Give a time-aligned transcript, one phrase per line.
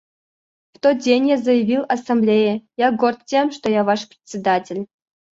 [0.73, 4.87] В тот день я заявил Ассамблее: «Я горд тем, что я ваш Председатель».